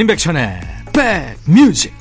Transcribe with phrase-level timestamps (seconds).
[0.00, 0.60] 임백천의
[0.94, 1.92] 백뮤직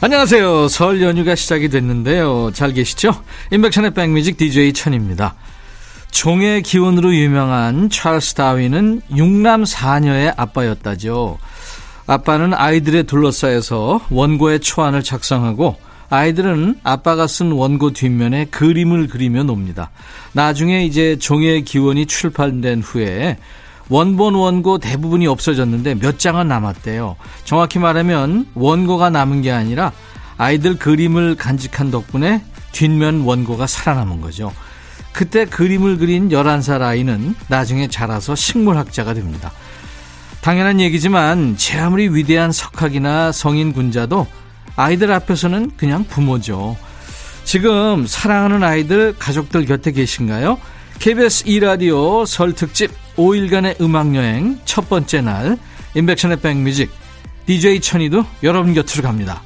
[0.00, 0.66] 안녕하세요.
[0.66, 2.50] 설 연휴가 시작이 됐는데요.
[2.54, 3.22] 잘 계시죠?
[3.52, 5.36] 임백천의 백뮤직 DJ 천입니다.
[6.18, 11.38] 종의 기운으로 유명한 찰스 다윈은 6남 4녀의 아빠였다죠.
[12.08, 15.76] 아빠는 아이들에 둘러싸여서 원고의 초안을 작성하고
[16.10, 19.90] 아이들은 아빠가 쓴 원고 뒷면에 그림을 그리며 놉니다.
[20.32, 23.38] 나중에 이제 종의 기원이 출판된 후에
[23.88, 27.14] 원본 원고 대부분이 없어졌는데 몇 장은 남았대요.
[27.44, 29.92] 정확히 말하면 원고가 남은 게 아니라
[30.36, 34.52] 아이들 그림을 간직한 덕분에 뒷면 원고가 살아남은 거죠.
[35.18, 39.50] 그때 그림을 그린 11살 아이는 나중에 자라서 식물학자가 됩니다.
[40.42, 44.28] 당연한 얘기지만 제 아무리 위대한 석학이나 성인 군자도
[44.76, 46.76] 아이들 앞에서는 그냥 부모죠.
[47.42, 50.56] 지금 사랑하는 아이들 가족들 곁에 계신가요?
[51.00, 55.58] KBS 2라디오 설 특집 5일간의 음악여행 첫 번째 날
[55.96, 56.92] 인백션의 백뮤직
[57.46, 59.42] DJ 천이도 여러분 곁으로 갑니다.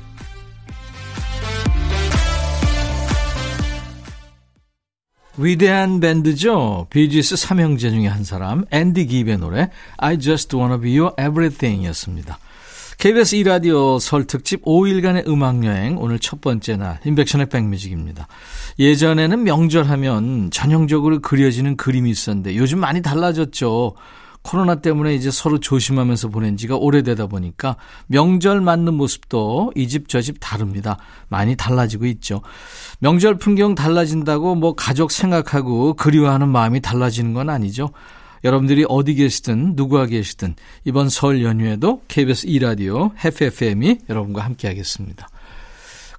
[5.42, 6.86] 위대한 밴드죠.
[6.90, 12.38] 비지스 삼형제 중에 한 사람 앤디 기브의 노래 I Just Wanna Be Your Everything 이었습니다.
[12.98, 18.28] KBS 2라디오 설 특집 5일간의 음악여행 오늘 첫 번째 날 인백션의 백뮤직입니다.
[18.78, 23.94] 예전에는 명절하면 전형적으로 그려지는 그림이 있었는데 요즘 많이 달라졌죠.
[24.42, 27.76] 코로나 때문에 이제 서로 조심하면서 보낸 지가 오래되다 보니까
[28.06, 30.98] 명절 맞는 모습도 이 집저집 다릅니다.
[31.28, 32.42] 많이 달라지고 있죠.
[32.98, 37.90] 명절 풍경 달라진다고 뭐 가족 생각하고 그리워하는 마음이 달라지는 건 아니죠.
[38.44, 45.28] 여러분들이 어디 계시든 누구와 계시든 이번 설 연휴에도 KBS 2라디오 FFM이 여러분과 함께 하겠습니다.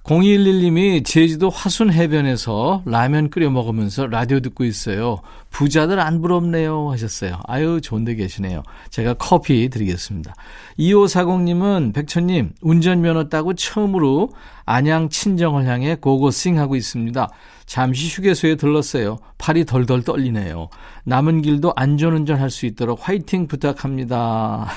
[0.04, 5.20] 0211님이 제주도 화순 해변에서 라면 끓여 먹으면서 라디오 듣고 있어요.
[5.50, 7.40] 부자들 안 부럽네요 하셨어요.
[7.46, 8.62] 아유 좋은 데 계시네요.
[8.90, 10.34] 제가 커피 드리겠습니다.
[10.78, 14.30] 2540님은 백천님 운전면허 따고 처음으로
[14.66, 17.30] 안양 친정을 향해 고고싱 하고 있습니다.
[17.64, 19.18] 잠시 휴게소에 들렀어요.
[19.38, 20.68] 팔이 덜덜 떨리네요.
[21.04, 24.68] 남은 길도 안전운전 할 수 있도록 화이팅 부탁합니다.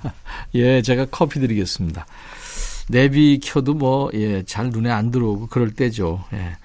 [0.54, 2.06] 예, 제가 커피 드리겠습니다.
[2.88, 6.24] 내비 켜도 뭐, 예, 잘 눈에 안 들어오고 그럴 때죠.
[6.32, 6.56] 예.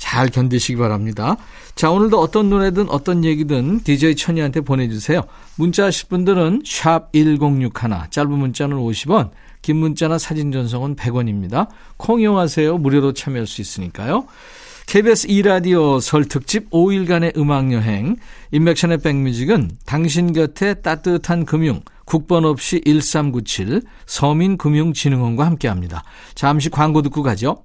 [0.00, 1.36] 잘 견디시기 바랍니다.
[1.74, 5.22] 자, 오늘도 어떤 노래든 어떤 얘기든 DJ 천이한테 보내주세요.
[5.56, 9.30] 문자 하실 분들은 샵 1061, 짧은 문자는 50원,
[9.62, 11.68] 긴 문자나 사진 전송은 100원입니다.
[11.98, 12.78] 콩 이용하세요.
[12.78, 14.26] 무료로 참여할 수 있으니까요.
[14.90, 18.16] KBS 2라디오 설 특집 5일간의 음악여행,
[18.50, 26.02] 인맥션의 백뮤직은 당신 곁에 따뜻한 금융, 국번 없이 1397 서민금융진흥원과 함께합니다.
[26.34, 27.64] 잠시 광고 듣고 가죠.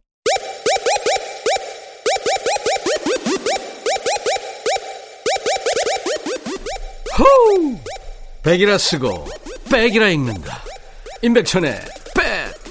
[7.17, 7.75] 호우!
[8.43, 9.25] 백이라 쓰고
[9.71, 10.61] 백이라 읽는다.
[11.23, 11.79] 임백천의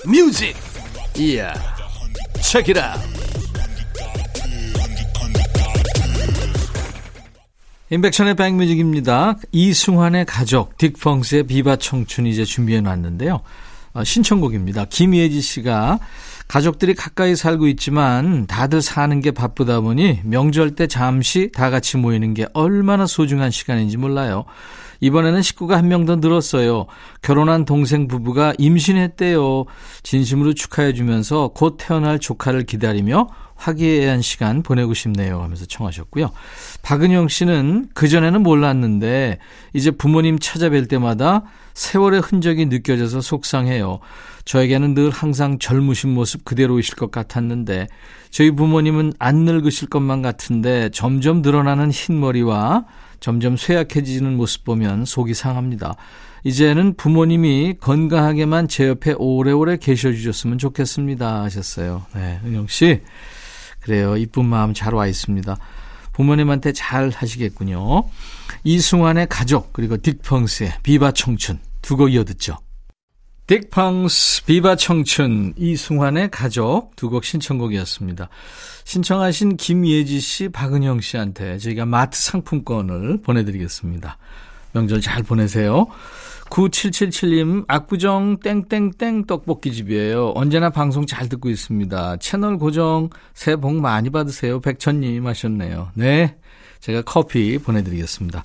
[0.04, 0.54] 백뮤직.
[1.18, 1.52] 이야.
[2.40, 3.13] 책이라.
[7.94, 9.36] 인백션의 백뮤직입니다.
[9.52, 13.40] 이승환의 가족, 딕펑스의 비바 청춘 이제 준비해 놨는데요.
[13.92, 14.86] 어, 신청곡입니다.
[14.86, 16.00] 김예지 씨가
[16.48, 22.34] 가족들이 가까이 살고 있지만 다들 사는 게 바쁘다 보니 명절 때 잠시 다 같이 모이는
[22.34, 24.44] 게 얼마나 소중한 시간인지 몰라요.
[25.00, 26.86] 이번에는 식구가 한 명 더 늘었어요.
[27.22, 29.64] 결혼한 동생 부부가 임신했대요.
[30.02, 36.30] 진심으로 축하해 주면서 곧 태어날 조카를 기다리며 화기애애한 시간 보내고 싶네요 하면서 청하셨고요.
[36.82, 39.38] 박은영 씨는 그전에는 몰랐는데
[39.72, 41.44] 이제 부모님 찾아뵐 때마다
[41.74, 44.00] 세월의 흔적이 느껴져서 속상해요.
[44.44, 47.86] 저에게는 늘 항상 젊으신 모습 그대로이실 것 같았는데
[48.30, 52.84] 저희 부모님은 안 늙으실 것만 같은데 점점 늘어나는 흰머리와
[53.24, 55.94] 점점 쇠약해지는 모습 보면 속이 상합니다.
[56.42, 62.04] 이제는 부모님이 건강하게만 제 옆에 오래오래 계셔 주셨으면 좋겠습니다 하셨어요.
[62.14, 63.00] 네, 은영 씨.
[63.80, 64.18] 그래요.
[64.18, 65.56] 이쁜 마음 잘 와 있습니다.
[66.12, 68.04] 부모님한테 잘 하시겠군요.
[68.62, 72.58] 이승환의 가족 그리고 딕펑스의 비바 청춘 두 곡 이어 듣죠.
[73.46, 78.28] 딕펑스 비바 청춘 이승환의 가족 두 곡 신청곡이었습니다.
[78.84, 84.16] 신청하신 김예지 씨, 박은영 씨한테 저희가 마트 상품권을 보내드리겠습니다.
[84.72, 85.86] 명절 잘 보내세요.
[86.50, 90.32] 9777님, 압구정 땡땡땡 떡볶이집이에요.
[90.34, 92.16] 언제나 방송 잘 듣고 있습니다.
[92.18, 94.60] 채널 고정, 새해 복 많이 받으세요.
[94.60, 95.90] 백천님 하셨네요.
[95.94, 96.36] 네.
[96.80, 98.44] 제가 커피 보내드리겠습니다.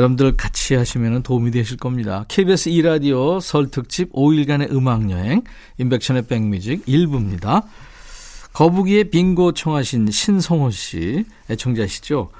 [0.00, 2.24] 여러분들 같이 하시면 도움이 되실 겁니다.
[2.28, 5.42] KBS 2라디오 설 특집 5일간의 음악여행
[5.76, 7.64] 인백션의 백뮤직 1부입니다.
[8.54, 12.30] 거북이의 빙고 청하신 신성호 씨 애청자시죠.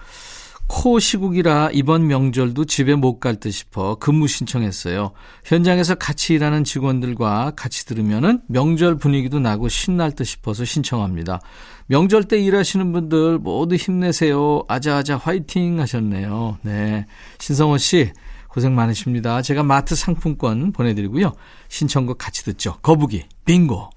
[0.73, 5.11] 코 시국이라 이번 명절도 집에 못 갈 듯 싶어 근무 신청했어요.
[5.45, 11.41] 현장에서 같이 일하는 직원들과 같이 들으면은 명절 분위기도 나고 신날 듯 싶어서 신청합니다.
[11.87, 14.63] 명절 때 일하시는 분들 모두 힘내세요.
[14.69, 16.59] 아자아자 화이팅 하셨네요.
[16.63, 17.05] 네.
[17.41, 18.13] 신성호 씨
[18.49, 19.43] 고생 많으십니다.
[19.43, 21.33] 제가 마트 상품권 보내 드리고요.
[21.69, 22.77] 신청곡 같이 듣죠.
[22.81, 23.91] 거북이 빙고.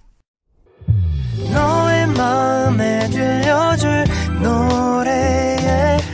[1.54, 4.06] 너의 마음에 들려줄
[4.42, 5.98] 노래에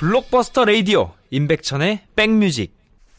[0.00, 2.74] 블록버스터 레이디오 임백천의 백뮤직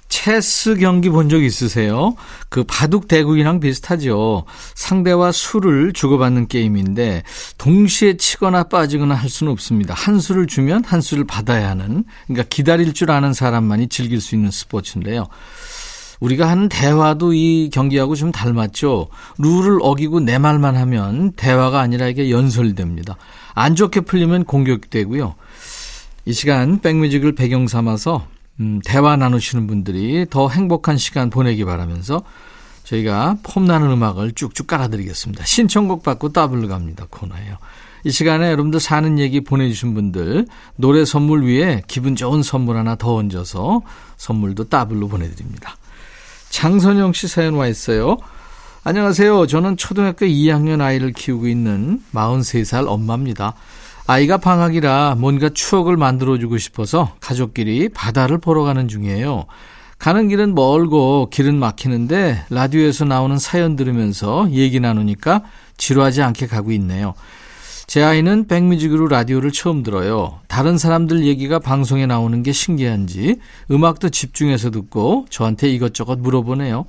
[0.09, 2.15] 체스 경기 본 적 있으세요?
[2.49, 4.45] 그 바둑 대국이랑 비슷하죠.
[4.73, 7.21] 상대와 수를 주고받는 게임인데
[7.59, 9.93] 동시에 치거나 빠지거나 할 수는 없습니다.
[9.93, 14.49] 한 수를 주면 한 수를 받아야 하는 그러니까 기다릴 줄 아는 사람만이 즐길 수 있는
[14.49, 15.27] 스포츠인데요.
[16.19, 19.07] 우리가 하는 대화도 이 경기하고 좀 닮았죠.
[19.37, 23.17] 룰을 어기고 내 말만 하면 대화가 아니라 이게 연설됩니다.
[23.53, 25.27] 안 좋게 풀리면 공격되고요.
[25.27, 25.33] 이
[26.29, 28.27] 시간 백뮤직을 배경 삼아서
[28.59, 32.23] 음, 대화 나누시는 분들이 더 행복한 시간 보내기 바라면서
[32.83, 35.45] 저희가 폼나는 음악을 쭉쭉 깔아드리겠습니다.
[35.45, 37.07] 신청곡 받고 더블로 갑니다.
[37.09, 37.57] 코너예요.
[38.03, 43.15] 이 시간에 여러분들 사는 얘기 보내주신 분들 노래 선물 위에 기분 좋은 선물 하나 더
[43.15, 43.81] 얹어서
[44.17, 45.75] 선물도 더블로 보내드립니다.
[46.49, 48.17] 장선영 씨 사연 와 있어요.
[48.83, 49.45] 안녕하세요.
[49.45, 53.53] 저는 초등학교 2학년 아이를 키우고 있는 43살 엄마입니다.
[54.11, 59.45] 아이가 방학이라 뭔가 추억을 만들어주고 싶어서 가족끼리 바다를 보러 가는 중이에요.
[59.99, 65.43] 가는 길은 멀고 길은 막히는데 라디오에서 나오는 사연 들으면서 얘기 나누니까
[65.77, 67.13] 지루하지 않게 가고 있네요.
[67.87, 70.41] 제 아이는 백뮤직으로 라디오를 처음 들어요.
[70.49, 73.37] 다른 사람들 얘기가 방송에 나오는 게 신기한지
[73.71, 76.83] 음악도 집중해서 듣고 저한테 이것저것 물어보네요.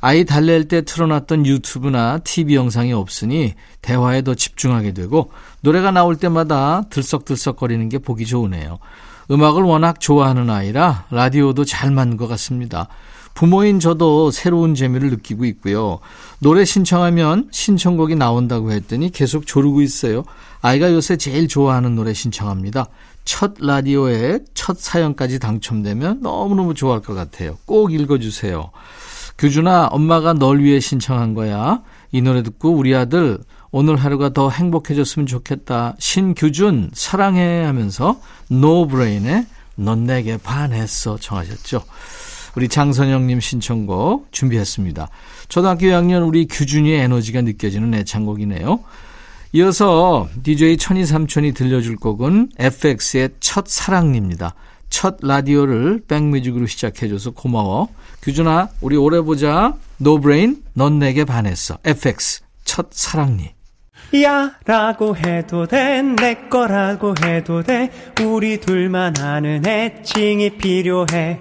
[0.00, 5.30] 아이 달랠 때 틀어놨던 유튜브나 TV 영상이 없으니 대화에 더 집중하게 되고
[5.60, 8.78] 노래가 나올 때마다 들썩들썩거리는 게 보기 좋으네요.
[9.30, 12.88] 음악을 워낙 좋아하는 아이라 라디오도 잘 맞는 것 같습니다.
[13.34, 16.00] 부모인 저도 새로운 재미를 느끼고 있고요.
[16.40, 20.24] 노래 신청하면 신청곡이 나온다고 했더니 계속 조르고 있어요.
[20.62, 22.86] 아이가 요새 제일 좋아하는 노래 신청합니다.
[23.24, 27.56] 첫 라디오에 첫 사연까지 당첨되면 너무너무 좋아할 것 같아요.
[27.66, 28.70] 꼭 읽어주세요.
[29.40, 31.80] 규준아, 엄마가 널 위해 신청한 거야.
[32.12, 33.38] 이 노래 듣고 우리 아들
[33.70, 35.96] 오늘 하루가 더 행복해졌으면 좋겠다.
[35.98, 38.20] 신규준, 사랑해 하면서
[38.50, 41.82] 노브레인의 넌 내게 반했어 청하셨죠.
[42.54, 45.08] 우리 장선영님 신청곡 준비했습니다.
[45.48, 48.80] 초등학교 2학년 우리 규준이의 에너지가 느껴지는 애창곡이네요.
[49.52, 54.54] 이어서 DJ 천이 삼촌이 들려줄 곡은 FX의 첫 사랑입니다.
[54.90, 57.88] 첫 라디오를 백뮤직으로 시작해줘서 고마워.
[58.22, 59.74] 규준아, 우리 오래 보자.
[59.96, 61.78] 노브레인, 넌 내게 반했어.
[61.84, 63.54] FX, 첫 사랑니.
[64.22, 67.90] 야 라고 해도 돼 내 거라고 해도 돼
[68.24, 71.38] 우리 둘만 아는 애칭이 필요해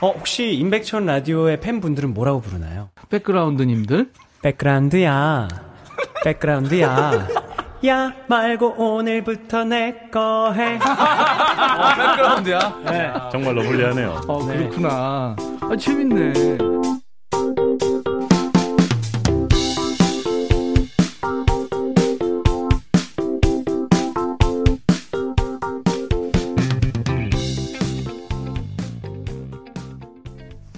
[0.00, 2.88] 어 혹시 임백천 라디오의 팬분들은 뭐라고 부르나요?
[3.10, 5.48] 백그라운드님들 백그라운드야
[6.24, 7.28] 백그라운드야
[7.86, 10.74] 야 말고 오늘부터 내 거 해.
[10.82, 12.74] 어, 백그라운드야.
[12.84, 13.12] 네.
[13.32, 14.20] 정말로 불리하네요.
[14.28, 15.36] 어, 그렇구나.
[15.60, 16.58] 아, 재밌네.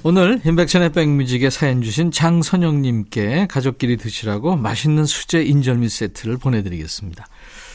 [0.04, 7.25] 오늘 인백션의 백뮤직에 사연 주신 장선영님께 가족끼리 드시라고 맛있는 수제 인절미 세트를 보내드리겠습니다.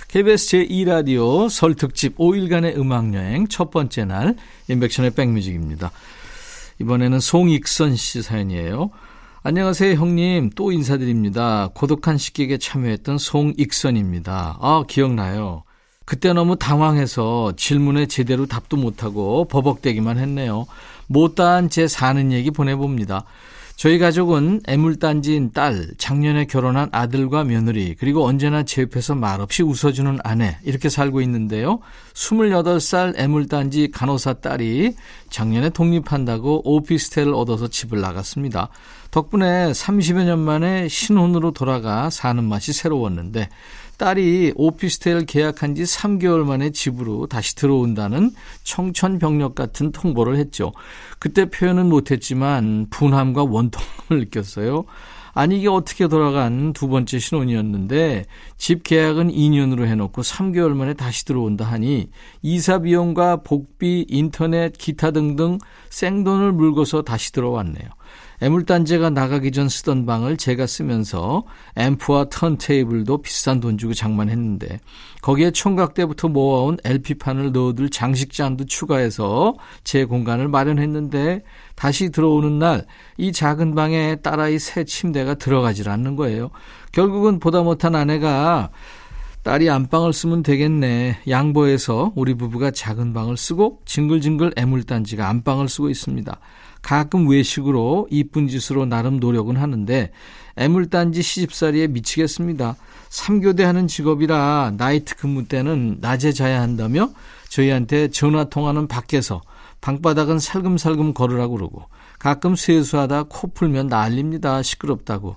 [0.10, 4.36] KBS 제2라디오 설 특집 5일간의 음악여행 첫 번째 날
[4.68, 5.92] 인백션의 백뮤직입니다.
[6.82, 8.90] 이번에는 송익선 씨 사연이에요.
[9.44, 11.70] 안녕하세요 형님 또 인사드립니다.
[11.74, 14.58] 고독한 식객에 참여했던 송익선입니다.
[14.60, 15.64] 아 기억나요.
[16.04, 20.66] 그때 너무 당황해서 질문에 제대로 답도 못하고 버벅대기만 했네요.
[21.08, 23.24] 못다한 제 사는 얘기 보내봅니다.
[23.78, 30.58] 저희 가족은 애물단지인 딸, 작년에 결혼한 아들과 며느리, 그리고 언제나 제 옆에서 말없이 웃어주는 아내,
[30.64, 31.80] 이렇게 살고 있는데요.
[32.16, 34.96] 28살 애물단지 간호사 딸이
[35.30, 38.70] 작년에 독립한다고 오피스텔을 얻어서 집을 나갔습니다.
[39.12, 43.48] 덕분에 30여 년 만에 신혼으로 돌아가 사는 맛이 새로웠는데,
[43.98, 48.32] 딸이 오피스텔 계약한 지 3개월 만에 집으로 다시 들어온다는
[48.64, 50.72] 청천벽력 같은 통보를 했죠.
[51.20, 54.86] 그때 표현은 못했지만 분함과 원통을 느꼈어요.
[55.34, 58.26] 아니 이게 어떻게 돌아간 두 번째 신혼이었는데
[58.58, 62.10] 집 계약은 2년으로 해놓고 3개월 만에 다시 들어온다 하니
[62.42, 65.60] 이사 비용과 복비, 인터넷, 기타 등등
[65.92, 67.88] 생돈을 물고서 다시 들어왔네요.
[68.42, 71.44] 애물단지가 나가기 전 쓰던 방을 제가 쓰면서
[71.76, 74.80] 앰프와 턴테이블도 비싼 돈 주고 장만했는데
[75.22, 81.44] 거기에 총각 때부터 모아온 LP판을 넣어둘 장식잔도 추가해서 제 공간을 마련했는데
[81.76, 82.86] 다시 들어오는 날
[83.18, 86.52] 이 작은 방에 딸아이 새 침대가 들어가질 않는 거예요.
[86.92, 88.70] 결국은 보다 못한 아내가
[89.44, 91.20] 딸이 안방을 쓰면 되겠네.
[91.28, 96.40] 양보해서 우리 부부가 작은 방을 쓰고 징글징글 애물단지가 안방을 쓰고 있습니다.
[96.82, 100.12] 가끔 외식으로 이쁜 짓으로 나름 노력은 하는데
[100.56, 102.76] 애물단지 시집살이에 미치겠습니다.
[103.10, 107.10] 3교대 하는 직업이라 나이트 근무 때는 낮에 자야 한다며
[107.50, 109.42] 저희한테 전화 통화는 밖에서
[109.82, 111.84] 방바닥은 살금살금 걸으라고 그러고
[112.20, 114.64] 가끔 세수하다 코 풀면 난립니다.
[114.64, 115.36] 시끄럽다고.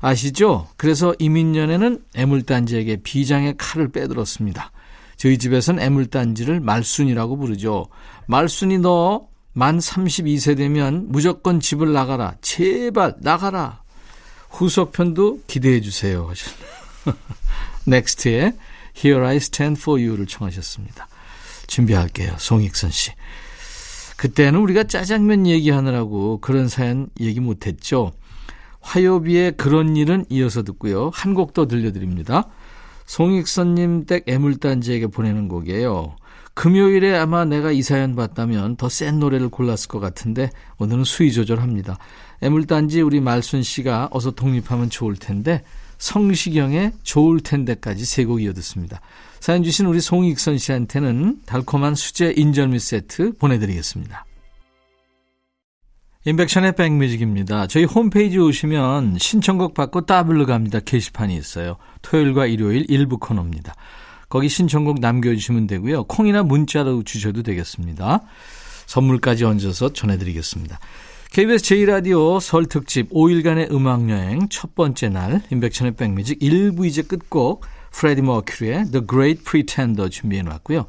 [0.00, 0.68] 아시죠?
[0.76, 4.70] 그래서 이민년에는 애물단지에게 비장의 칼을 빼들었습니다.
[5.16, 7.88] 저희 집에선 애물단지를 말순이라고 부르죠.
[8.26, 12.34] 말순이 너 만 32세 되면 무조건 집을 나가라.
[12.40, 13.82] 제발 나가라.
[14.50, 16.30] 후속편도 기대해 주세요.
[17.86, 18.54] 넥스트의
[18.96, 21.08] Here I Stand For You를 청하셨습니다.
[21.66, 22.34] 준비할게요.
[22.38, 23.12] 송익선 씨.
[24.16, 28.12] 그때는 우리가 짜장면 얘기하느라고 그런 사연 얘기 못했죠.
[28.80, 31.10] 화요비의 그런 일은 이어서 듣고요.
[31.14, 32.48] 한 곡 더 들려드립니다.
[33.06, 36.16] 송익선님 댁 애물단지에게 보내는 곡이에요.
[36.58, 41.98] 금요일에 아마 내가 이 사연 봤다면 더 센 노래를 골랐을 것 같은데 오늘은 수위 조절합니다.
[42.40, 45.62] 애물단지 우리 말순 씨가 어서 독립하면 좋을 텐데
[45.98, 49.00] 성시경의 좋을 텐데까지 세 곡 이어 듣습니다.
[49.38, 54.24] 사연 주신 우리 송익선 씨한테는 달콤한 수제 인절미 세트 보내드리겠습니다.
[56.24, 57.68] 인백션의 백뮤직입니다.
[57.68, 60.80] 저희 홈페이지 오시면 신청곡 받고 따블로 갑니다.
[60.80, 61.76] 게시판이 있어요.
[62.02, 63.76] 토요일과 일요일 일부 코너입니다.
[64.28, 66.04] 거기 신청곡 남겨주시면 되고요.
[66.04, 68.22] 콩이나 문자로 주셔도 되겠습니다.
[68.86, 70.78] 선물까지 얹어서 전해드리겠습니다.
[71.32, 78.22] KBS 제1라디오 설 특집 5일간의 음악여행 첫 번째 날 인백천의 백뮤직 1부 이제 끝곡 프레디
[78.22, 80.86] 머큐리의 The Great Pretender 준비해놨고요.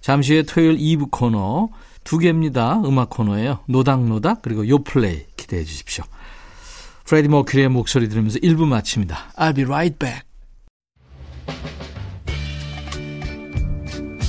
[0.00, 1.68] 잠시 후에 토요일 2부 코너
[2.04, 2.80] 두 개입니다.
[2.84, 3.60] 음악 코너예요.
[3.66, 6.04] 노닥노닥 그리고 요플레이 기대해 주십시오.
[7.04, 9.32] 프레디 머큐리의 목소리 들으면서 1부 마칩니다.
[9.36, 10.27] I'll be right back.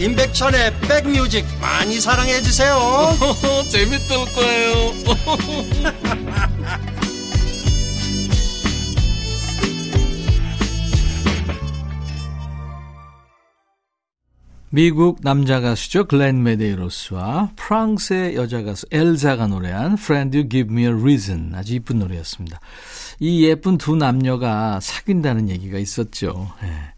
[0.00, 2.76] 임백천의 백뮤직 많이 사랑해 주세요
[3.70, 4.94] 재밌을 거예요
[14.74, 16.06] 미국 남자 가수죠.
[16.06, 22.00] 글렌 메데이로스와 프랑스의 여자 가수 엘자가 노래한 Friend You Give Me a Reason 아주 이쁜
[22.00, 22.58] 노래였습니다.
[23.20, 26.50] 이 예쁜 두 남녀가 사귄다는 얘기가 있었죠.
[26.64, 26.93] 예.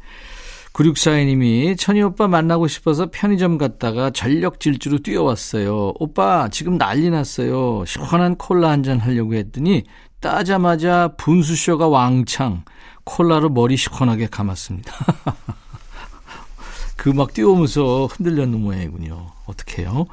[0.77, 5.95] 9642님이 천희 오빠 만나고 싶어서 편의점 갔다가 전력 질주로 뛰어왔어요.
[5.99, 7.85] 오빠 지금 난리 났어요.
[7.87, 9.85] 시원한 콜라 한 잔 하려고 했더니
[10.21, 12.63] 따자마자 분수쇼가 왕창
[13.05, 14.93] 콜라로 머리 시원하게 감았습니다.
[16.97, 19.29] 그 막 뛰어오면서 흔들렸는 모양이군요.
[19.47, 20.07] 어떡해요?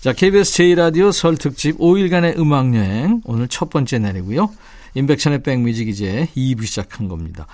[0.00, 4.48] 자, KBS 제2라디오 설 특집 5일간의 음악여행 오늘 첫 번째 날이고요.
[4.96, 7.46] 인백션의 백뮤직 이제 2부 시작한 겁니다.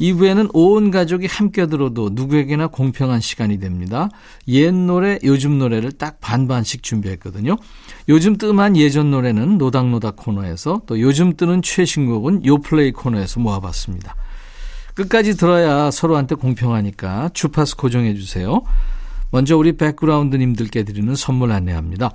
[0.00, 4.10] 2부에는 온 가족이 함께 들어도 누구에게나 공평한 시간이 됩니다.
[4.48, 7.56] 옛 노래, 요즘 노래를 딱 반반씩 준비했거든요.
[8.08, 14.14] 요즘 뜸한 예전 노래는 노닥노닥 코너에서 또 요즘 뜨는 최신곡은 요플레이 코너에서 모아봤습니다.
[14.94, 18.62] 끝까지 들어야 서로한테 공평하니까 주파수 고정해 주세요.
[19.30, 22.10] 먼저 우리 백그라운드님들께 드리는 선물 안내합니다.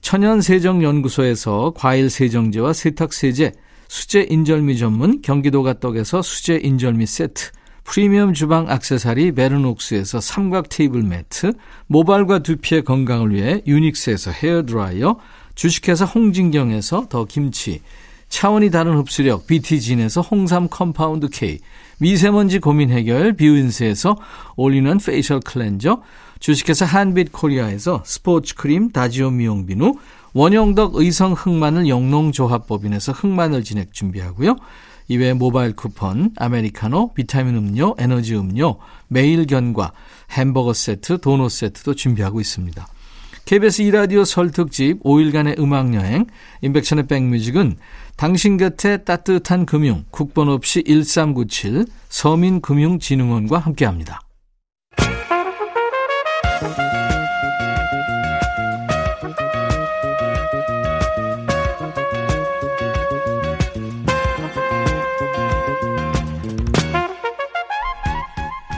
[0.00, 3.52] 천연세정연구소에서 과일세정제와 세탁세제,
[3.88, 7.50] 수제 인절미 전문 경기도가 떡에서 수제 인절미 세트,
[7.84, 11.52] 프리미엄 주방 악세사리 베르녹스에서 삼각 테이블 매트,
[11.86, 15.16] 모발과 두피의 건강을 위해 유닉스에서 헤어드라이어,
[15.54, 17.80] 주식회사 홍진경에서 더 김치,
[18.28, 21.60] 차원이 다른 흡수력 BT진에서 홍삼 compound K,
[21.98, 24.16] 미세먼지 고민 해결 뷰인스에서
[24.56, 26.02] 올리는 facial cleanser,
[26.40, 29.94] 주식회사 한빛 코리아에서 스포츠 크림 다지오 미용 비누,
[30.36, 34.56] 원형덕 의성 흑마늘 영농조합법인에서 흑마늘 진액 준비하고요.
[35.08, 38.76] 이외에 모바일 쿠폰, 아메리카노, 비타민 음료, 에너지 음료,
[39.08, 39.92] 매일 견과,
[40.32, 42.86] 햄버거 세트, 도넛 세트도 준비하고 있습니다.
[43.46, 46.26] KBS 2라디오 설 특집 5일간의 음악여행,
[46.60, 47.78] 인백션의 백뮤직은
[48.18, 54.20] 당신 곁에 따뜻한 금융, 국번 없이 1397, 서민금융진흥원과 함께합니다.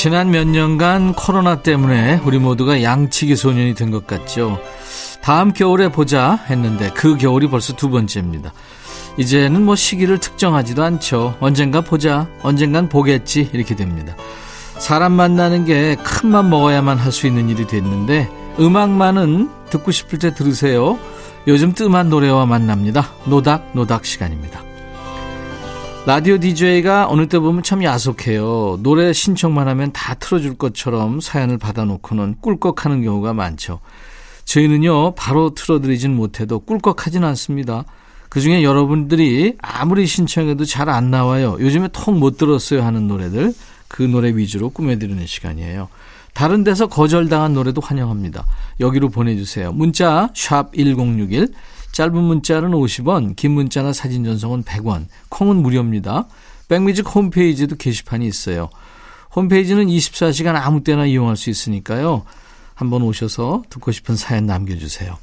[0.00, 4.60] 지난 몇 년간 코로나 때문에 우리 모두가 양치기 소년이 된 것 같죠.
[5.22, 8.52] 다음 겨울에 보자 했는데 그 겨울이 벌써 두 번째입니다.
[9.16, 11.36] 이제는 뭐 시기를 특정하지도 않죠.
[11.40, 14.14] 언젠가 보자, 언젠간 보겠지 이렇게 됩니다.
[14.78, 20.32] 사람 만나는 게 큰 맘 먹어야만 할 수 있는 일이 됐는데 음악만은 듣고 싶을 때
[20.32, 20.96] 들으세요.
[21.48, 23.10] 요즘 뜸한 노래와 만납니다.
[23.24, 24.60] 노닥 노닥 시간입니다.
[26.08, 28.78] 라디오 DJ가 어느 때 보면 참 야속해요.
[28.82, 33.80] 노래 신청만 하면 다 틀어줄 것처럼 사연을 받아놓고는 꿀꺽하는 경우가 많죠.
[34.46, 37.84] 저희는요, 바로 틀어드리진 못해도 꿀꺽하진 않습니다.
[38.30, 41.58] 그 중에 여러분들이 아무리 신청해도 잘 안 나와요.
[41.60, 43.52] 요즘에 통 못 들었어요 하는 노래들,
[43.86, 45.90] 그 노래 위주로 꾸며드리는 시간이에요.
[46.32, 48.46] 다른 데서 거절당한 노래도 환영합니다.
[48.80, 49.72] 여기로 보내주세요.
[49.72, 51.48] 문자, 샵 1061,
[51.98, 56.28] 짧은 문자는 50원, 긴 문자나 사진 전송은 100원, 콩은 무료입니다.
[56.68, 58.70] 백뮤직 홈페이지도 게시판이 있어요.
[59.34, 62.22] 홈페이지는 24시간 아무 때나 이용할 수 있으니까요.
[62.76, 65.18] 한번 오셔서 듣고 싶은 사연 남겨주세요.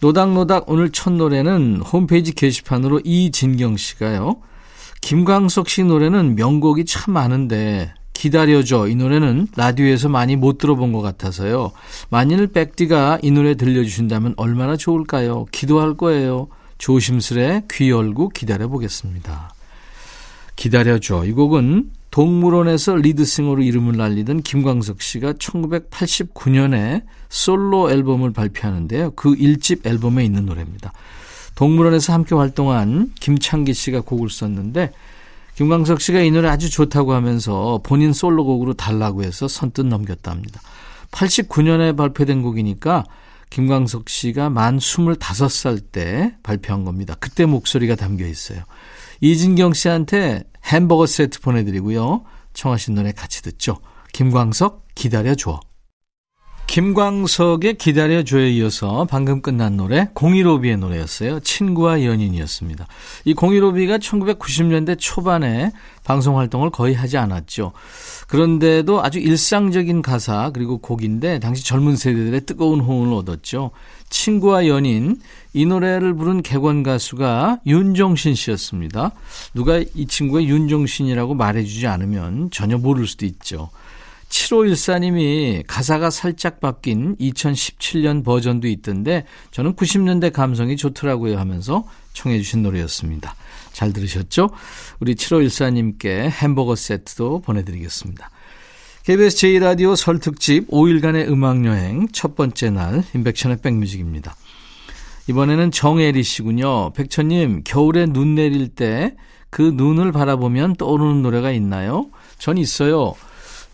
[0.00, 4.36] 노닥노닥 오늘 첫 노래는 홈페이지 게시판으로 이진경 씨가요.
[5.00, 8.88] 김광석 씨 노래는 명곡이 참 많은데 기다려줘.
[8.88, 11.72] 이 노래는 라디오에서 많이 못 들어본 것 같아서요.
[12.08, 15.46] 만일 백디가 이 노래 들려주신다면 얼마나 좋을까요?
[15.52, 16.48] 기도할 거예요.
[16.78, 19.54] 조심스레 귀 열고 기다려 보겠습니다.
[20.56, 21.26] 기다려줘.
[21.26, 29.10] 이 곡은 동물원에서 리드싱어로 이름을 날리던 김광석 씨가 1989년에 솔로 앨범을 발표하는데요.
[29.10, 30.92] 그 1집 앨범에 있는 노래입니다.
[31.54, 34.92] 동물원에서 함께 활동한 김창기 씨가 곡을 썼는데
[35.56, 40.60] 김광석 씨가 이 노래 아주 좋다고 하면서 본인 솔로곡으로 달라고 해서 선뜻 넘겼답니다.
[41.10, 43.04] 89년에 발표된 곡이니까
[43.48, 47.14] 김광석 씨가 만 25살 때 발표한 겁니다.
[47.18, 48.64] 그때 목소리가 담겨 있어요.
[49.22, 52.24] 이진경 씨한테 햄버거 세트 보내드리고요.
[52.52, 53.78] 청하신 노래 같이 듣죠.
[54.12, 55.60] 김광석 기다려줘.
[56.66, 61.40] 김광석의 기다려줘에 이어서 방금 끝난 노래 공일오비의 노래였어요.
[61.40, 62.86] 친구와 연인이었습니다.
[63.24, 65.72] 이 공일오비가 1990년대 초반에
[66.04, 67.72] 방송 활동을 거의 하지 않았죠.
[68.28, 73.70] 그런데도 아주 일상적인 가사 그리고 곡인데 당시 젊은 세대들의 뜨거운 호응을 얻었죠.
[74.10, 75.16] 친구와 연인
[75.52, 79.12] 이 노래를 부른 객원 가수가 윤종신 씨였습니다.
[79.54, 83.70] 누가 이 친구가 윤종신이라고 말해주지 않으면 전혀 모를 수도 있죠.
[84.36, 93.34] 7514님이 가사가 살짝 바뀐 2017년 버전도 있던데 저는 90년대 감성이 좋더라고요 하면서 청해 주신 노래였습니다.
[93.72, 94.50] 잘 들으셨죠?
[95.00, 98.30] 우리 7514님께 햄버거 세트도 보내드리겠습니다.
[99.04, 104.34] KBS 제2라디오 설 특집 5일간의 음악여행 첫 번째 날 인백션의 백뮤직입니다.
[105.28, 106.92] 이번에는 정혜리 씨군요.
[106.92, 109.14] 백천님, 겨울에 눈 내릴 때
[109.50, 112.10] 그 눈을 바라보면 떠오르는 노래가 있나요?
[112.38, 113.14] 전 있어요.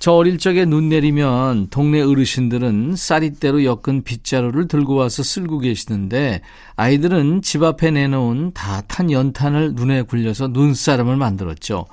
[0.03, 6.41] 저 어릴 적에 눈 내리면 동네 어르신들은 쌀이대로 엮은 빗자루를 들고 와서 쓸고 계시는데
[6.75, 11.87] 아이들은 집 앞에 내놓은 다 탄 연탄을 눈에 굴려서 눈사람을 만들었죠.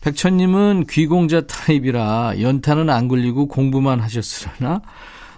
[0.00, 4.80] 백천님은 귀공자 타입이라 연탄은 안 굴리고 공부만 하셨으려나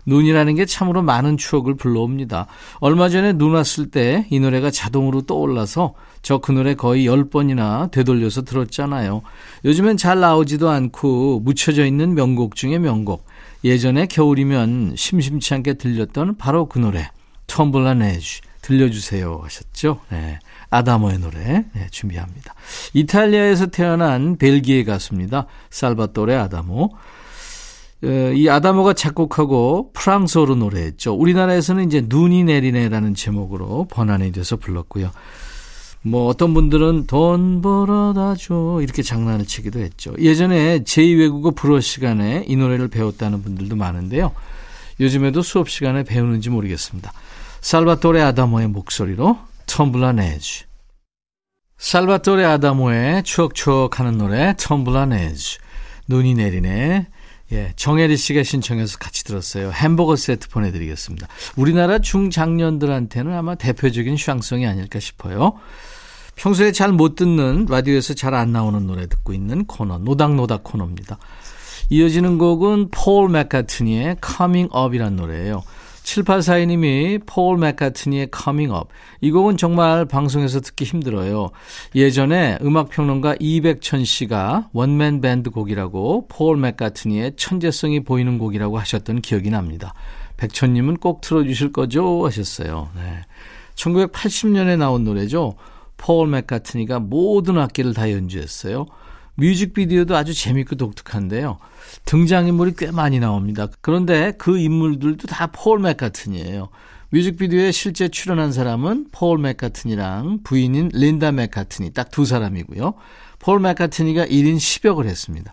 [0.06, 2.46] 눈이라는 게 참으로 많은 추억을 불러옵니다.
[2.80, 8.42] 얼마 전에 눈 왔을 때 이 노래가 자동으로 떠올라서 저 그 노래 거의 10번이나 되돌려서
[8.42, 9.22] 들었잖아요.
[9.64, 13.26] 요즘엔 잘 나오지도 않고 묻혀져 있는 명곡 중에 명곡.
[13.64, 17.10] 예전에 겨울이면 심심치 않게 들렸던 바로 그 노래.
[17.46, 20.00] 텀블라 네즈 들려주세요 하셨죠.
[20.10, 20.38] 네.
[20.70, 22.54] 아다모의 노래 네, 준비합니다.
[22.94, 25.46] 이탈리아에서 태어난 벨기에 가수입니다.
[25.70, 26.90] 살바토레 아다모.
[28.02, 31.14] 이 아다모가 작곡하고 프랑스어로 노래했죠.
[31.14, 35.10] 우리나라에서는 이제 눈이 내리네라는 제목으로 번안이 돼서 불렀고요.
[36.04, 40.12] 뭐 어떤 분들은 돈 벌어다 줘 이렇게 장난을 치기도 했죠.
[40.18, 44.32] 예전에 제2외국어 불어 시간에 이 노래를 배웠다는 분들도 많은데요.
[44.98, 47.12] 요즘에도 수업 시간에 배우는지 모르겠습니다.
[47.60, 50.64] 살바토레 아다모의 목소리로 텀블라 네즈
[51.78, 55.58] 살바토레 아다모의 추억추억하는 노래 텀블라 네즈
[56.08, 57.06] 눈이 내리네
[57.52, 59.70] 예, 정혜리 씨가 신청해서 같이 들었어요.
[59.70, 61.28] 햄버거 세트 보내드리겠습니다.
[61.56, 65.52] 우리나라 중장년들한테는 아마 대표적인 샹송이 아닐까 싶어요.
[66.34, 71.18] 평소에 잘 못 듣는 라디오에서 잘 안 나오는 노래 듣고 있는 코너 노닥노닥 코너입니다.
[71.90, 75.62] 이어지는 곡은 폴 맥카트니의 Coming Up이라는 노래예요.
[76.02, 78.88] 7842님이 폴 맥카트니의 Coming Up.
[79.20, 81.50] 이 곡은 정말 방송에서 듣기 힘들어요.
[81.94, 89.94] 예전에 음악평론가 이백천 씨가 원맨 밴드 곡이라고 폴 맥카트니의 천재성이 보이는 곡이라고 하셨던 기억이 납니다.
[90.36, 92.26] 백천님은 꼭 틀어주실 거죠?
[92.26, 92.88] 하셨어요.
[92.96, 93.24] 네.
[93.76, 95.54] 1980년에 나온 노래죠.
[95.96, 98.86] 폴 맥카트니가 모든 악기를 다 연주했어요.
[99.36, 101.58] 뮤직비디오도 아주 재밌고 독특한데요.
[102.04, 103.68] 등장인물이 꽤 많이 나옵니다.
[103.80, 106.68] 그런데 그 인물들도 다 폴 맥카트니예요.
[107.10, 112.94] 뮤직비디오에 실제 출연한 사람은 폴 맥카트니랑 부인인 린다 맥카트니 딱 두 사람이고요.
[113.38, 115.52] 폴 맥카트니가 1인 10역을 했습니다.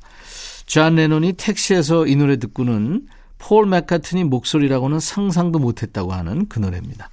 [0.66, 3.08] 존 레논이 택시에서 이 노래 듣고는
[3.40, 7.10] 폴 맥카트니 목소리라고는 상상도 못했다고 하는 그 노래입니다.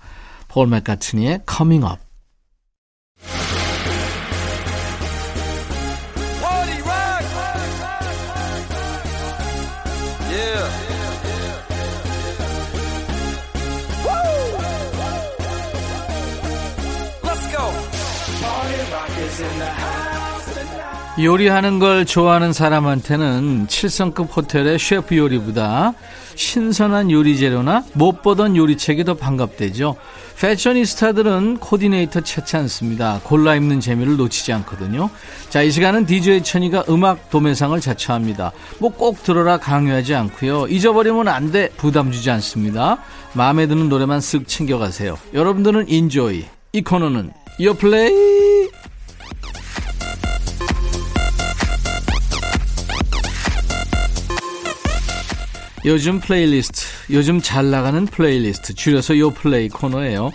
[0.49, 3.66] 폴 맥카트니의 Coming Up.
[21.19, 25.95] 요리하는 걸 좋아하는 사람한테는 7성급 호텔의 셰프 요리보다
[26.35, 29.97] 신선한 요리 재료나 못 보던 요리책이 더 반갑대죠.
[30.39, 33.21] 패셔니스타들은 코디네이터 찾지 않습니다.
[33.25, 35.11] 골라 입는 재미를 놓치지 않거든요.
[35.49, 38.53] 자, 이 시간은 DJ 천이가 음악 도매상을 자처합니다.
[38.79, 40.69] 뭐 꼭 들어라 강요하지 않고요.
[40.69, 41.69] 잊어버리면 안 돼.
[41.77, 42.99] 부담 주지 않습니다.
[43.35, 45.19] 마음에 드는 노래만 쓱 챙겨가세요.
[45.35, 46.45] 여러분들은 enjoy.
[46.73, 48.56] 이 코너는 요플레이.
[55.87, 60.33] 요즘 플레이리스트, 요즘 잘 나가는 플레이리스트, 줄여서 요플레이 코너예요.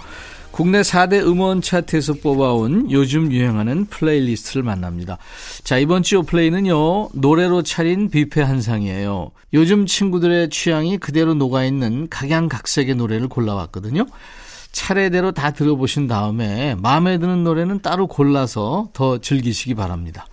[0.52, 5.18] 국내 4대 음원 차트에서 뽑아온 요즘 유행하는 playlist를 만납니다.
[5.66, 9.32] 자, 이번 주 요플레이는요, 노래로 차린 뷔페 한상이에요.
[9.54, 14.06] 요즘 친구들의 취향이 그대로 녹아있는 각양각색의 노래를 골라왔거든요.
[14.72, 20.28] 차례대로 다 들어보신 다음에 마음에 드는 노래는 따로 골라서 더 즐기시기 바랍니다.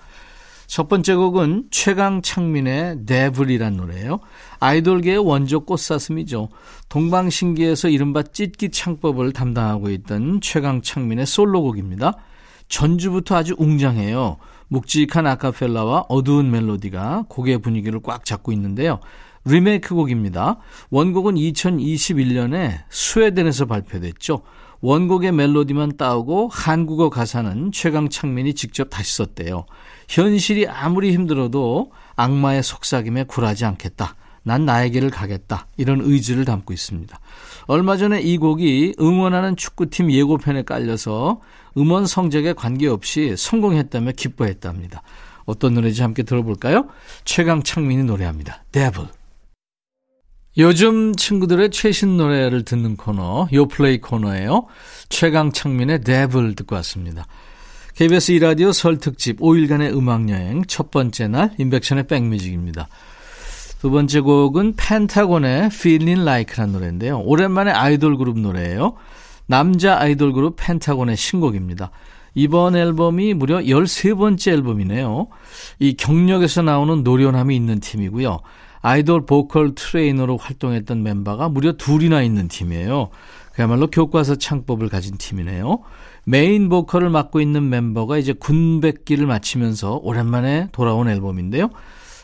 [0.69, 4.21] 첫 번째 곡은 최강 창민의 데블이란 노래예요.
[4.61, 6.51] 아이돌계의 원조 꽃사슴이죠.
[6.91, 12.13] 동방신기에서 이른바 찢기 창법을 담당하고 있던 최강 창민의 솔로곡입니다.
[12.69, 14.37] 전주부터 아주 웅장해요.
[14.69, 19.01] 묵직한 아카펠라와 어두운 멜로디가 곡의 분위기를 꽉 잡고 있는데요.
[19.47, 20.59] 리메이크 곡입니다.
[20.91, 24.43] 원곡은 2021년에 스웨덴에서 발표됐죠.
[24.83, 29.65] 원곡의 멜로디만 따오고 한국어 가사는 최강 창민이 직접 다시 썼대요.
[30.09, 34.17] 현실이 아무리 힘들어도 악마의 속삭임에 굴하지 않겠다.
[34.43, 35.67] 난 나의 길을 가겠다.
[35.77, 37.19] 이런 의지를 담고 있습니다.
[37.67, 41.41] 얼마 전에 이 곡이 응원하는 축구팀 예고편에 깔려서
[41.77, 45.03] 음원 성적에 관계없이 성공했다며 기뻐했답니다.
[45.45, 46.89] 어떤 노래인지 함께 들어볼까요?
[47.25, 48.65] 최강 창민이 노래합니다.
[48.73, 49.07] 데블.
[50.57, 54.67] 요즘 친구들의 최신 노래를 듣는 코너, 요플레이 코너예요.
[55.09, 57.27] 최강 창민의 데블 듣고 왔습니다.
[57.99, 62.87] KBS 이라디오 설 특집 5일간의 음악여행 첫 번째 날 인백션의 백뮤직입니다.
[63.81, 67.19] 두 번째 곡은 펜타곤의 Feeling Like라는 노래인데요.
[67.19, 68.95] 오랜만에 아이돌 그룹 노래예요.
[69.47, 71.91] 남자 아이돌 그룹 펜타곤의 신곡입니다.
[72.35, 75.27] 이번 앨범이 무려 13번째 앨범이네요.
[75.81, 78.39] 이 경력에서 나오는 노련함이 있는 팀이고요.
[78.81, 83.09] 아이돌 보컬 트레이너로 활동했던 멤버가 무려 둘이나 있는 팀이에요.
[83.55, 85.81] 그야말로 교과서 창법을 가진 팀이네요.
[86.29, 91.71] 메인 보컬을 맡고 있는 멤버가 이제 군백기를 마치면서 오랜만에 돌아온 앨범인데요.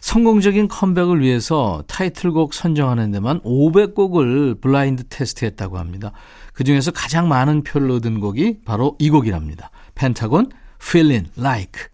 [0.03, 6.13] 성공적인 컴백을 위해서 타이틀곡 선정하는 데만 500곡을 블라인드 테스트했다고 합니다.
[6.53, 9.71] 그중에서 가장 많은 표를 얻은 곡이 바로 이 곡이랍니다.
[9.95, 10.51] 펜타곤
[10.83, 11.85] Feeling Like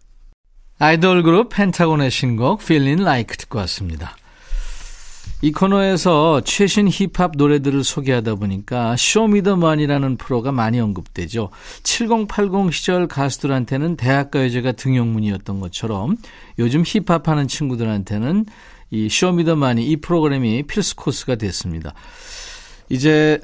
[0.81, 4.17] 아이돌 그룹 펜타곤의 신곡 Feeling Like 듣고 왔습니다.
[5.43, 11.49] 이 코너에서 최신 힙합 노래들을 소개하다 보니까 쇼미더머니라는 프로가 많이 언급되죠.
[11.83, 16.19] 7080 시절 가수들한테는 대학가요제가 등용문이었던 것처럼
[16.59, 18.45] 요즘 힙합하는 친구들한테는
[18.91, 21.95] 이 Show Me The Money 이 프로그램이 필수 코스가 됐습니다.
[22.91, 23.41] 이제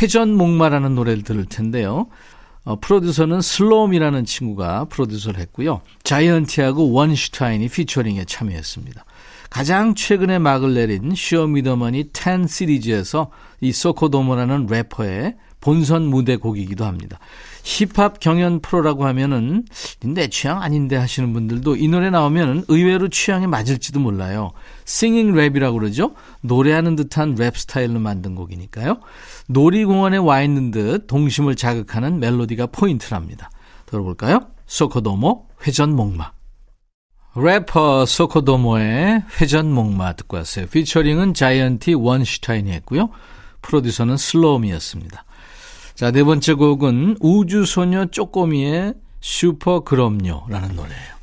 [0.00, 2.06] 회전 목마라는 노래를 들을 텐데요.
[2.64, 5.82] 어, 프로듀서는 슬롬이라는 친구가 프로듀서를 했고요.
[6.04, 9.04] 자이언티하고 원슈타인이 피처링에 참여했습니다.
[9.50, 13.30] 가장 최근에 막을 내린 쇼미더머니 10 시리즈에서
[13.60, 17.18] 이 소코도모라는 래퍼의 본선 무대 곡이기도 합니다.
[17.62, 19.64] 힙합 경연 프로라고 하면은
[20.00, 24.52] 내 취향 아닌데 하시는 분들도 이 노래 나오면 의외로 취향에 맞을지도 몰라요.
[24.84, 26.14] singing 랩이라고 그러죠.
[26.42, 29.00] 노래하는 듯한 랩 스타일로 만든 곡이니까요.
[29.48, 33.50] 놀이공원에 와 있는 듯 동심을 자극하는 멜로디가 포인트랍니다.
[33.86, 34.40] 들어볼까요?
[34.66, 36.32] 소코도모 회전 목마.
[37.36, 40.66] 래퍼 소코도모의 회전 목마 듣고 왔어요.
[40.66, 43.10] 피처링은 자이언티 원슈타인이 했고요.
[43.62, 45.24] 프로듀서는 슬로움이었습니다.
[45.94, 51.14] 자, 네 번째 곡은 우주소녀 쪼꼬미의 슈퍼 그럼요라는 노래예요.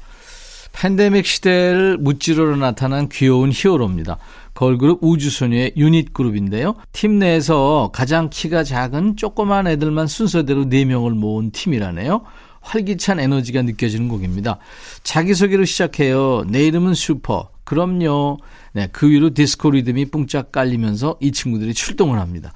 [0.74, 4.17] 팬데믹 시대를 무찌르러 나타난 귀여운 히어로입니다.
[4.54, 6.76] 걸그룹 우주소녀의 유닛 그룹인데요.
[6.91, 12.21] 팀 내에서 가장 키가 작은 조그만 애들만 순서대로 4명을 모은 팀이라네요.
[12.62, 14.58] 활기찬 에너지가 느껴지는 곡입니다.
[15.04, 16.45] 자기소개로 시작해요.
[16.47, 17.50] 내 이름은 슈퍼.
[17.63, 18.39] 그럼요.
[18.74, 22.54] 네, 그 위로 디스코 리듬이 뿡짝 깔리면서 이 친구들이 출동을 합니다.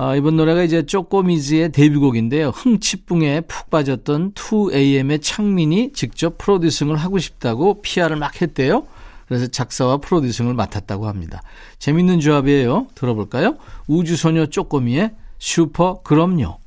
[0.00, 2.50] 아, 이번 노래가 이제 쪼꼬미즈의 데뷔곡인데요.
[2.50, 8.86] 흥치뿡에 푹 빠졌던 2AM의 창민이 직접 프로듀싱을 하고 싶다고 PR을 막 했대요.
[9.26, 11.42] 그래서 작사와 프로듀싱을 맡았다고 합니다.
[11.80, 12.86] 재밌는 조합이에요.
[12.94, 13.56] 들어볼까요?
[13.88, 16.58] 우주소녀 쪼꼬미의 슈퍼 그럼요.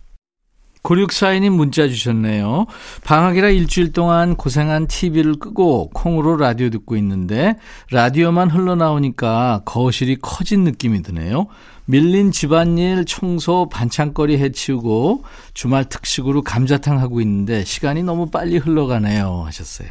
[0.84, 2.66] 9642님 문자 주셨네요.
[3.04, 7.56] 방학이라 일주일 동안 고생한 TV를 끄고 콩으로 라디오 듣고 있는데
[7.92, 11.48] 라디오만 흘러나오니까 거실이 커진 느낌이 드네요.
[11.86, 19.44] 밀린 집안일, 청소, 반찬거리 해치우고 주말 특식으로 감자탕 하고 있는데 시간이 너무 빨리 흘러가네요.
[19.46, 19.90] 하셨어요.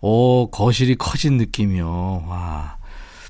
[0.00, 2.24] 오, 거실이 커진 느낌이요.
[2.28, 2.76] 와,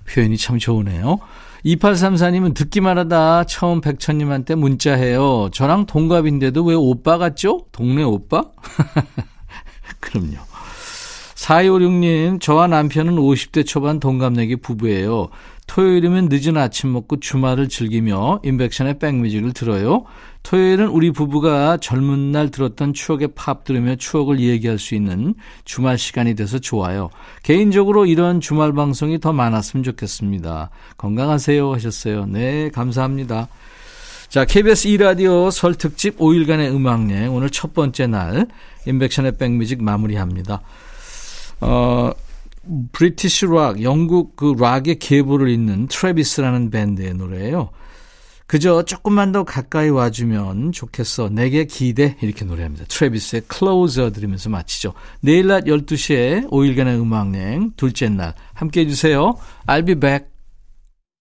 [0.06, 1.18] 표현이 참 좋으네요.
[1.64, 5.50] 2834님은 듣기만 하다 처음 백천님한테 문자해요.
[5.52, 7.66] 저랑 동갑인데도 왜 오빠 같죠?
[7.72, 8.44] 동네 오빠?
[10.00, 10.36] 그럼요.
[11.34, 15.28] 4256님, 저와 남편은 50대 초반 동갑내기 부부예요.
[15.68, 20.04] 토요일이면 늦은 아침 먹고 주말을 즐기며 인백션의 백뮤직을 들어요.
[20.42, 26.34] 토요일은 우리 부부가 젊은 날 들었던 추억의 팝 들으며 추억을 얘기할 수 있는 주말 시간이
[26.34, 27.10] 돼서 좋아요.
[27.42, 30.70] 개인적으로 이런 주말 방송이 더 많았으면 좋겠습니다.
[30.96, 32.26] 건강하세요 하셨어요.
[32.26, 33.48] 네, 감사합니다.
[34.28, 38.46] 자, KBS 2라디오 설 특집 5일간의 음악여행 오늘 첫 번째 날
[38.86, 40.62] 임백천의 백뮤직 마무리합니다.
[41.60, 42.10] 어,
[42.92, 47.70] British rock, 영국 그 락의 계보를 잇는 트래비스라는 밴드의 노래예요.
[48.46, 51.28] 그저 조금만 더 가까이 와주면 좋겠어.
[51.28, 52.16] 내게 기대.
[52.22, 52.86] 이렇게 노래합니다.
[52.88, 54.94] 트래비스의 Closer 들으면서 마치죠.
[55.20, 59.36] 내일 낮 12시에 5일간의 음악여행 둘째 날 함께 해주세요.
[59.66, 60.37] I'll be back.